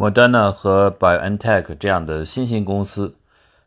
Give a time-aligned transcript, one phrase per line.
[0.00, 3.16] Moderna 和 BioNTech 这样的新兴公司，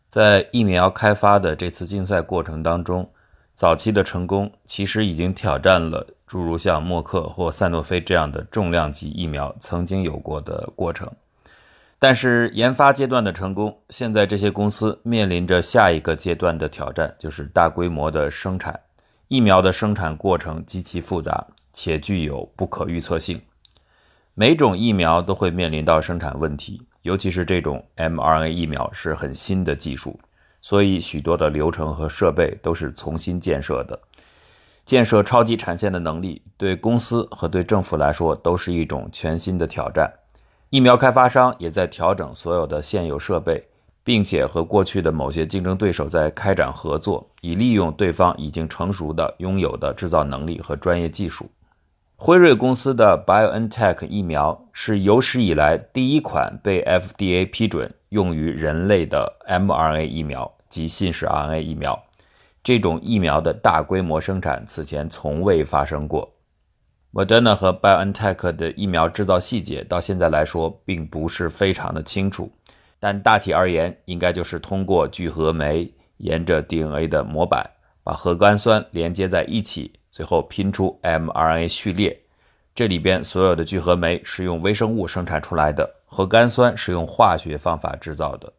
[0.09, 3.07] 在疫苗开发的这次竞赛过程当中，
[3.53, 11.07] 早期的成功其实已经挑战了诸如像默克或赛诺菲这样的重量级疫苗曾经有过的过程。
[11.99, 18.79] 但是研发阶段的成功，现在这些公司面临着下一个阶段的挑战，就是大规模的生产。
[19.27, 23.39] 疫苗的生产过程极其复杂，且具有不可预测性。
[24.35, 30.19] 每种疫苗都会面临到生产问题，尤其是这种 mRNA 疫苗是很新的技术，
[30.59, 33.99] 所以许多的流程和设备都是重新建设的。
[34.85, 40.11] 建设超级产线的能力，对公司和对政府来说都是一种全新的挑战。
[40.71, 43.63] 疫苗开发商也在调整所有的现有设备，
[44.03, 51.47] 并且和过去的某些竞争对手在开展合作，以利用对方已经成熟的、拥有的制造能力和专业技术。
[52.25, 62.01] 辉瑞公司的 BioNTech 疫苗是有史以来第一款被 FDA 批准用于人类的 mRNA 疫苗及信使 RNA 疫苗。
[62.63, 66.33] 这种疫苗的大规模生产此前从未发生过。
[67.11, 72.49] Moderna 和 BioNTech 的疫苗制造细节到现在来说并不是非常的清楚，
[73.01, 77.69] 但大体而言，应该就是通过聚合酶沿着 DNA 的模板
[78.01, 79.91] 把核苷酸连接在一起。
[80.13, 82.15] 最后拼出 mRNA 序列，
[82.75, 88.53] 这里边所有的聚合酶是用微生物生产出来的，核苷酸是用化学方法制造的。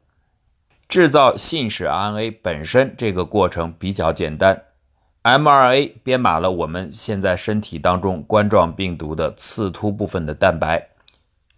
[0.88, 4.64] 制造信使 RNA 本身这个过程比较简单
[5.22, 10.88] ，mRNA 编码了我们现在身体当中冠状病毒的刺突部分的蛋白，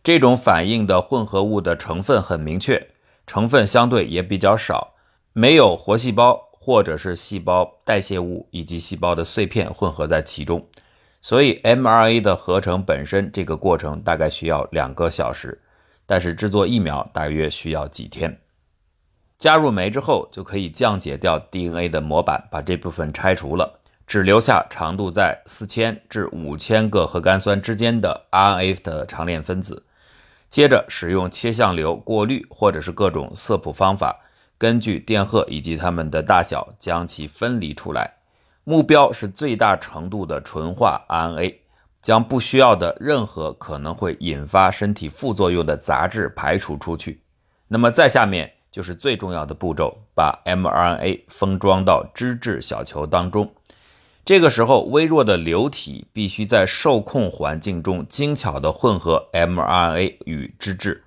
[0.04, 2.90] 这种反应的混合物的成分很明确，
[3.26, 4.92] 成分相对也比较少，
[5.32, 6.45] 没有活细胞。
[6.66, 10.66] 或者是细胞代谢物以及细胞的碎片混合在其中，
[11.20, 15.62] 所以 mRNA 的合成本身这个过程大概需要两个小时，
[16.06, 18.40] 但是制作疫苗大约需要几天。
[19.38, 29.84] 加入酶之后，就可以降解掉 DNA 的模板，把这部分拆除了，只留下长度在四千至五千个核苷酸之间的 RNA 的长链分子。
[30.50, 34.24] 接着使用切相流过滤或者是各种色谱方法。
[34.58, 38.14] 根据电荷以及它们的大小，将其分离出来。
[38.64, 41.54] 目标是最大程度的纯化 RNA，
[42.02, 47.20] 将不需要的任何可能会引发身体副作用的杂质排除出去。
[47.68, 53.52] 那么再下面就是最重要的步骤，把 mRNA 封装到脂质小球当中。
[54.24, 61.04] 这个时候，微弱的流体必须在受控环境中精巧地混合 mRNA 与脂质，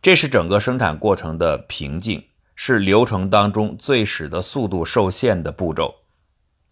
[0.00, 2.24] 这是整个生产过程的瓶颈。
[2.54, 5.94] 是流程当中最使得速度受限的步骤。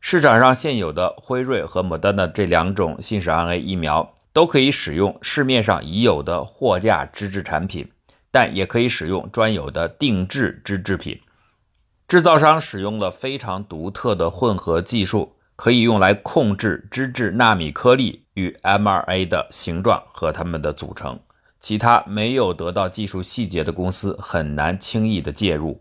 [0.01, 7.91] 市场上现有的辉瑞和 Moderna 这两种信使 RNA 疫苗都可以使用市面上已有的货架脂质产品，
[8.31, 11.21] 但也可以使用专有的定制脂质品。
[12.09, 21.21] 制造商使用了非常独特的混合技术，可以用来控制脂质纳米颗粒与 mRNA 的形状和它们的组成。
[21.61, 25.81] 其他没有得到技术细节的公司很难轻易的介入。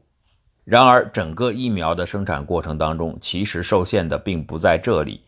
[0.65, 5.21] 然而，整个疫苗的生产过程当中，其实受限的并不在这里。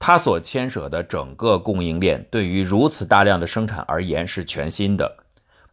[0.00, 5.16] 它所牵涉的整个供应链，对于如此大量的生产而言是全新的。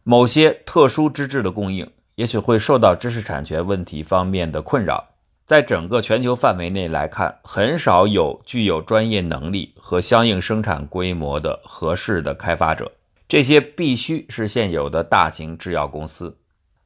[0.02, 5.08] 某些特殊资质的供应，也许会受到知识产权问题方面的困扰。
[5.44, 12.90] 在整个全球范围内来看，很少有具有专业能力和相应生产规模的合适的开发者。
[13.28, 16.38] 这些必须是现有的大型制药公司。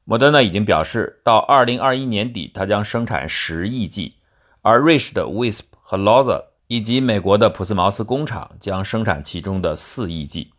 [0.03, 4.15] 莫德纳已经表示，到二零二一年底，它将生产十亿剂；
[4.61, 10.51] 而瑞士的 Wisp 和 Loza 以及美国的普斯茅斯工厂将生产其中的四亿剂。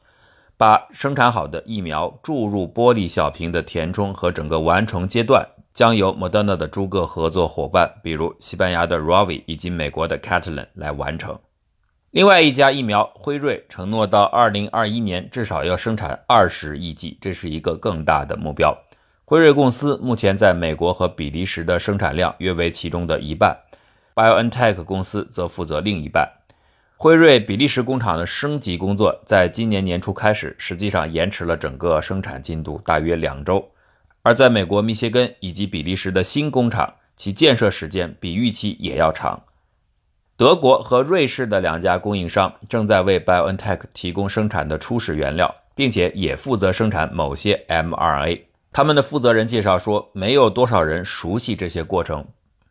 [0.56, 5.44] 把生产好的疫苗注入玻璃小瓶的填充和整个完成阶段，
[5.74, 11.36] 将由莫德纳的诸个合作伙伴，比如西班牙的 Rovi 以及美国的 Catalan 来完成。
[12.12, 18.76] 另外一家疫苗辉瑞承诺到二零二一年至少要生产二十亿剂，这是一个更大的目标。
[19.24, 23.56] 辉瑞公司目前在美国和比利时的生产量约为其中的一半
[24.14, 26.30] ，BioNTech 公司则负责另一半。
[26.98, 33.66] 辉瑞比利时工厂的升级工作在今年年初开始，实际上延迟了整个生产进度大约两周。
[34.20, 39.42] 而在美国密歇根以及比利时的新工厂，其建设时间比预期也要长。
[40.42, 48.40] 德国和瑞士的两家供应商正在为 BioNTech 提供生产的初始原料，并且也负责生产某些 mRNA。
[48.72, 52.26] 他们的负责人介绍说，没有多少人熟悉这些过程。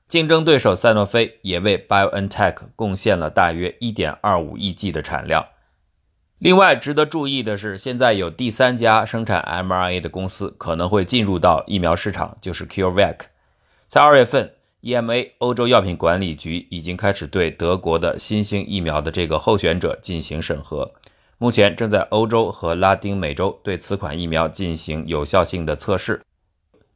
[0.09, 5.45] 竞争对手赛诺菲也为 BioNTech 贡献了大约1.25亿剂的产量。
[6.39, 13.15] 另外，值得注意的是，现在有第三家生产 mRNA 的公司可能会进入到疫苗市场，就是 CureVac。
[13.87, 20.91] 在二月份，EMA 欧洲药品管理局已经开始对德国的新型疫苗的这个候选者进行审核，
[21.37, 26.21] 目前正在欧洲和拉丁美洲对此款疫苗进行有效性的测试。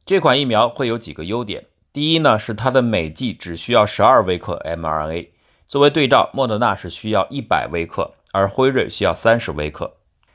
[0.04, 5.28] 这款疫苗会有几个优点，第一呢是它的每剂只需要十二微克 mRNA，
[5.66, 8.12] 作为对照，莫德纳是需要一百微克。
[8.32, 9.90] 而辉瑞需要三十微克，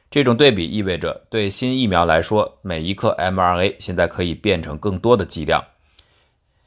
[0.09, 5.63] 这种对比意味着对新疫苗来说，每一克 mRNA 现在可以变成更多的剂量。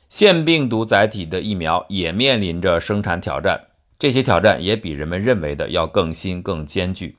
[0.08, 3.60] 腺病毒载体的疫苗也面临着生产挑战，
[3.98, 7.16] 这些挑战也比人们认为的要更新更艰巨。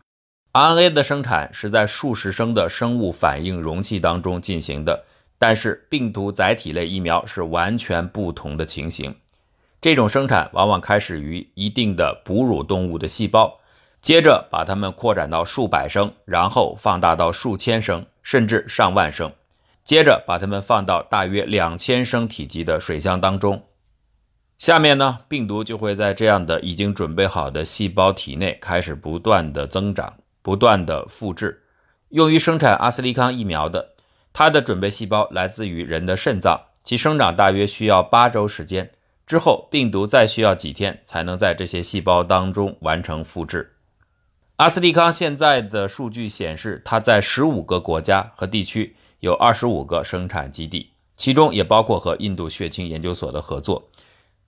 [0.54, 5.04] RNA 的生产是在数十升的生物反应容器当中进行的，
[5.38, 9.14] 但是病毒载体类疫苗是完全不同的情形。
[9.82, 13.60] 这种生产往往开始于一定的哺乳动物的细胞。
[14.02, 19.32] 接着把它们扩展到数百升，然后放大到数千升，甚至上万升。
[19.86, 23.64] 接着把它们放到大约两千升体积的水箱当中。
[24.58, 31.62] 下面呢，病毒就会在这样的已经准备好的细胞体内开始不断的增长，不断的复制。
[32.10, 33.94] 用于生产阿斯利康疫苗的，
[34.34, 38.90] 它的准备细胞来自于人的肾脏，其生长大约需要八周时间。
[39.28, 43.74] 之后，病毒再需要几天才能在这些细胞当中完成复制。
[44.56, 48.96] 阿斯利康现在的数据显示，它在十五个国家和地区
[49.26, 53.90] 有二十五个生产基地，其中也包括和印度血清研究所的合作。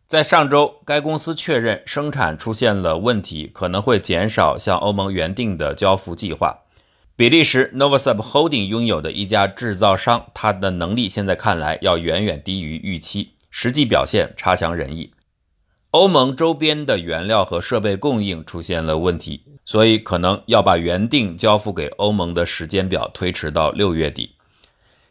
[0.06, 6.60] 在上周，该公司确认生产出现了问题，可能会减少向欧盟原定的交付计划。
[7.16, 15.12] 比利时 Novasub Holding 拥有的一家制造商，它的能力现在看来要远远低于预期，实际表现差强人意。
[15.90, 19.42] 欧盟周边的原料和设备供应出现了问题。
[19.66, 24.37] 所以可能要把原定交付给欧盟的时间表推迟到六月底。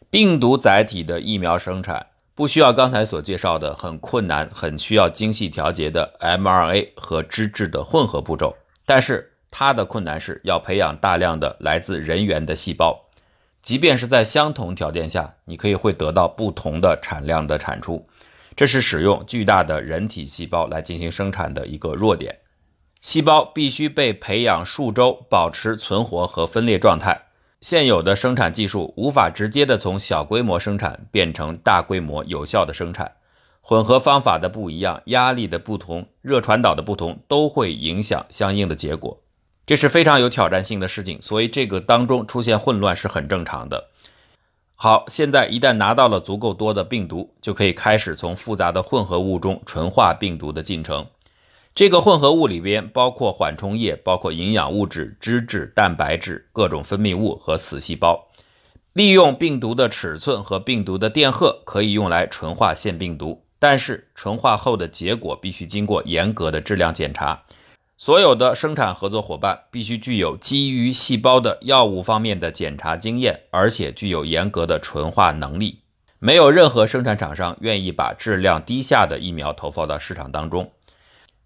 [0.09, 8.55] 病毒载体的疫苗生产不需要刚才所介绍的很困难、很需要精细调节的 mRNA 和脂质的混合步骤，
[8.85, 13.09] 但是它的困难是要培养大量的来自人源的细胞。
[13.61, 18.07] 即便是在相同条件下，你可以会得到不同的产量的产出。
[18.55, 22.39] 这是使用巨大的人体细胞来进行生产的一个弱点。
[23.01, 27.26] 细胞必须被培养数周，保持存活和分裂状态。
[27.61, 33.13] 现有的生产技术无法直接的从小规模生产变成大规模有效的生产。
[33.61, 39.21] 混合方法的不一样、压力的不同、热传导的不同，都会影响相应的结果。
[39.65, 43.89] 这是非常有挑战性的事情，所以这个当中出现混乱是很正常的。
[44.75, 51.05] 好，现在一旦拿到了足够多的病毒，就可以开始从复杂的混合物中纯化病毒的进程。
[51.77, 58.29] 这个混合物里边包括缓冲液，包括营养物质、脂质、蛋白质、各种分泌物和死细胞。
[58.93, 63.43] 利用病毒的尺寸和病毒的电荷，可以用来纯化腺病毒。
[63.59, 67.43] 但是纯化后的结果必须经过严格的质量检查。
[67.95, 75.81] 所有的生产合作伙伴必须具有基于细胞的药物方面的检查经验，而且具有严格的纯化能力。
[76.17, 80.71] 没有任何生产厂商愿意把质量低下的疫苗投放到市场当中。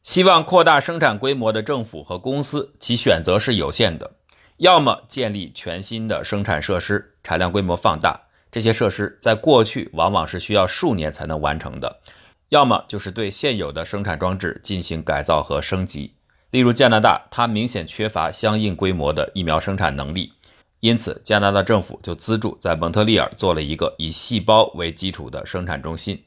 [0.03, 4.15] 希望扩大生产规模的政府和公司，其选择是有限的：
[4.57, 8.19] 要么建立全新的生产设施，产量规模放大，
[8.51, 12.01] 这些设施在过去往往是需要数年才能完成的；
[12.49, 16.15] 要么就是对现有的生产装置进行改造和升级。
[16.49, 20.33] 例如加拿大，它明显缺乏相应规模的疫苗生产能力，
[20.79, 26.23] 因此加拿大政府就资助在蒙特利尔做了一个以细胞为基础的生产中心。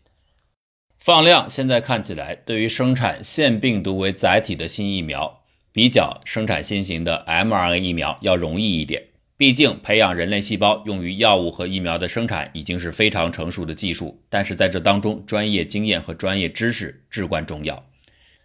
[1.04, 9.02] 放量现在看起来，对于生产腺病毒为载体的新疫苗，比较生产新型的 mRNA 疫苗要容易一点。
[9.36, 17.84] 毕竟，培养人类细胞用于药物和疫苗的生产已经是非常成熟的技术，但是在这当中，专业经验和专业知识至关重要。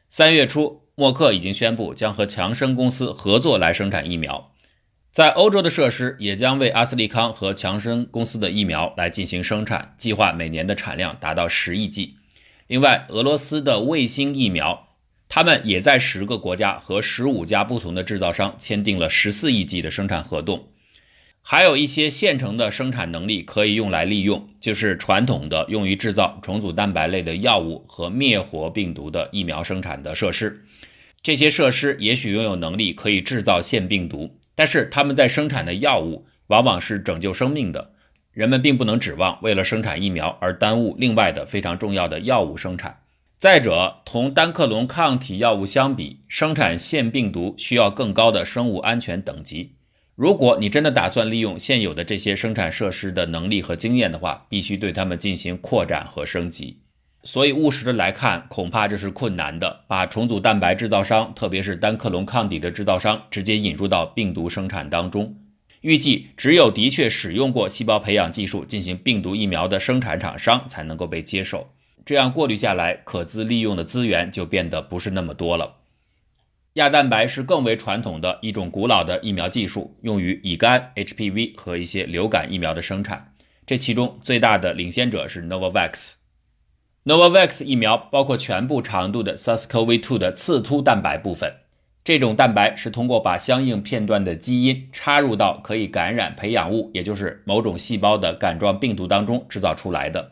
[0.10, 4.52] 三月初，默克已经宣布将和强生公司合作来生产疫苗，
[5.14, 12.16] 在欧洲的设施也将为阿斯利康和强生公司的疫苗来进行生产，计划每年的产量达到十亿剂。
[12.70, 14.90] 另外，俄罗斯的卫星疫苗，
[15.28, 20.68] 他们也在十个国家和十五家不同的制造商签订了十四亿剂的生产合同。
[21.42, 30.64] 还有一些现成的生产能力可以用来利用，就是传统的用于制造重组蛋白类的药物和灭活病毒的疫苗生产的设施。
[31.24, 37.94] 这些设施也许拥有能力可以制造腺病毒，但是他们在生产的药物往往是拯救生命的。
[38.34, 43.00] 人们并不能指望为了生产疫苗而耽误另外的非常重要的药物生产。
[43.38, 49.76] 再者，同单克隆抗体药物相比，生产腺病毒需要更高的生物安全等级。
[50.16, 56.82] 如果你真的打算利用现有的这些生产设施的能力和经验的话，必须对它们进行扩展和升级。
[57.24, 59.82] 所以务实的来看，恐怕这是困难的。
[59.88, 65.34] 把重组蛋白制造商，特别是单克隆抗体的制造商，直接引入到病毒生产当中，
[65.82, 71.70] 预计只有的确使用过细胞培养技术进行病毒疫苗的生产厂商才能够被接受。
[72.06, 75.78] 这样过滤下来，可资利用的资源就变得不是那么多了。
[76.74, 83.34] 亚蛋白是更为传统的一种古老的疫苗技术，用于乙肝、HPV 和一些流感疫苗的生产。
[83.66, 86.14] 这其中最大的领先者是 Novavax。
[87.06, 91.54] Novavax 疫苗包括全部长度的 SARS-CoV-2 的刺突蛋白部分。
[92.04, 100.32] 这种蛋白是通过把相应片段的基因插入到可以感染培养物，也就是某种细胞的杆状病毒当中制造出来的。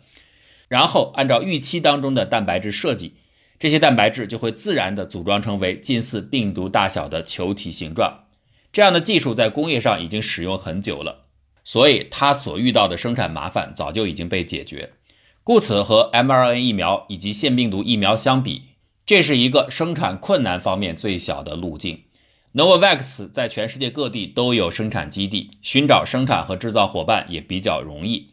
[0.67, 3.13] 然后按照预期当中的蛋白质设计，
[3.59, 8.23] 这些蛋白质就会自然地组装成为近似病毒大小的球体形状。
[8.71, 11.25] 这样的技术在工业上已经使用很久了，
[11.63, 14.91] 所以它所遇到的生产麻烦早就已经被解决。
[15.43, 18.63] 故此，和 mRNA 疫苗以及腺病毒疫苗相比，
[19.07, 22.03] 这是一个生产困难方面最小的路径。
[22.53, 28.31] Novavax 在全世界各地都有生产基地，寻找生产和制造伙伴也比较容易。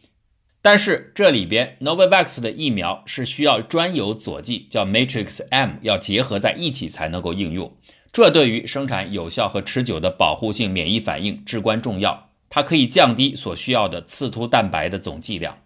[0.61, 7.73] 但是这里边 Novavax 的疫苗是需要专有佐剂，叫 Matrix M，要结合在一起才能够应用。
[8.11, 12.31] 这对于生产有效和持久的保护性免疫反应至关重要。
[12.49, 15.57] 它可以降低所需要的刺突蛋白的总剂量。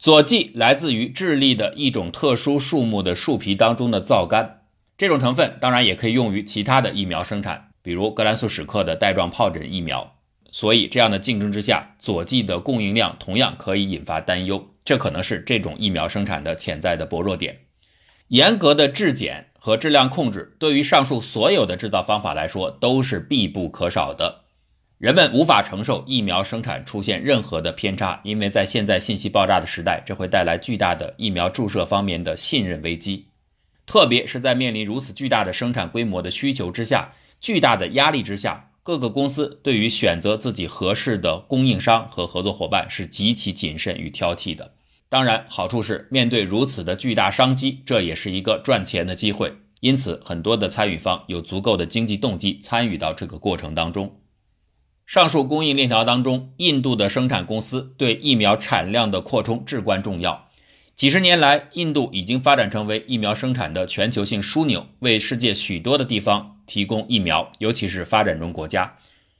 [0.00, 4.62] 佐剂来自于智利的一种特殊树木的树皮当中的皂苷，
[4.96, 10.16] 这种成分当然也可以用于其他的疫苗生产，比如格兰素史克的带状疱疹疫苗。
[10.50, 14.70] 所以，这样的竞争之下，佐剂的供应量同样可以引发担忧。
[14.86, 17.58] 这可能是这种疫苗生产的潜在的薄弱点。
[18.28, 24.39] 严格的质检和质量控制，对于上述所有的制造方法来说都是必不可少的。
[25.00, 33.28] 人们无法承受疫苗生产出现任何的偏差，因为在现在信息爆炸的时代，这会带来巨大的疫苗注射方面的信任危机。
[33.86, 38.66] 特别是在面临如此巨大的生产规模的需求之下，巨大的压力之下。
[38.82, 44.74] 各个公司对于选择自己合适的供应商和合作伙伴是极其谨慎与挑剔的。
[45.08, 49.54] 当然，好处是面对如此的巨大商机，这也是一个赚钱的机会。
[49.80, 54.20] 因此，很多的参与方有足够的经济动机参与到这个过程当中。
[55.10, 60.48] 上述供应链条当中，印度的生产公司对疫苗产量的扩充至关重要。
[60.94, 66.58] 几十年来，印度已经发展成为疫苗生产的全球性枢纽，为世界许多的地方。
[66.64, 68.98] 提供疫苗，尤其是发展中国家。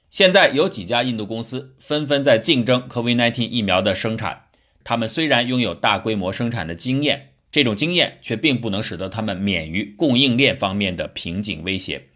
[0.09, 4.47] 现在有几家印度公司纷纷在竞争 COVID-19 疫苗的生产。
[4.83, 12.07] 他们虽然拥有大规模生产的经验，这种经验却并不能使得他们免于供应链方面的瓶颈威胁。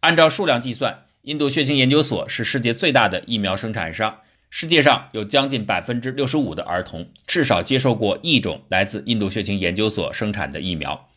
[0.00, 4.18] 按照数量计算，印度血清研究所是世界最大的疫苗生产商。
[4.50, 11.08] 世界上有将近百分之六十五的儿童至少接受过一种来自印度血清研究所生产的疫苗。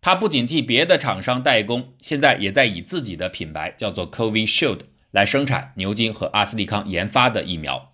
[0.00, 4.80] 他不仅替别的厂商代工，现在也在以自己的品牌叫做 Covishield
[5.12, 7.92] 来生产牛津和阿斯利康研发的疫苗。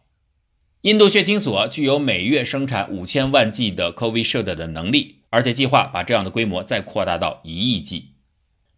[0.80, 8.11] 印度血清所具有每月生产五千万剂的 Covishield 的能力，而且计划把这样的规模再扩大到一亿剂。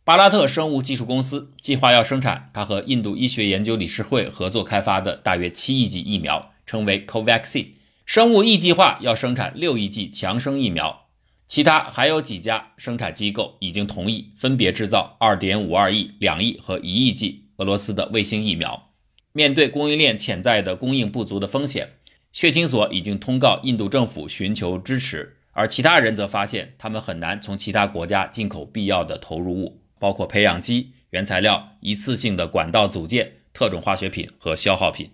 [0.06, 7.68] 巴拉特生物技术公司计划要生产它和印度医学研究理事会合作开发的大约七亿剂疫苗，称为 Covaxin。
[8.04, 11.06] 生物 E 计划要生产六亿剂强生疫苗。
[11.46, 18.90] 其他还有几家生产机构已经同意分别制造2.52亿、两亿和一亿剂俄罗斯的卫星疫苗。
[19.32, 21.92] 面对供应链潜在的供应不足的风险，
[22.30, 35.10] 血清所已经通告印度政府寻求支持，而其他人则发现他们很难从其他国家进口必要的投入物，包括培养基、原材料、一次性的管道组件、特种化学品和消耗品。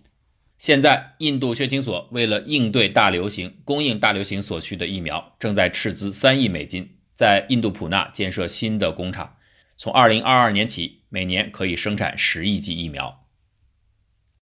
[0.58, 9.36] 现在，印度血清所为了应对大流行，供应大流行所需的疫苗，正在斥资三亿美金，在印度普纳建设新的工厂。
[9.76, 13.19] 从二零二二年起，每年可以生产十亿剂疫苗。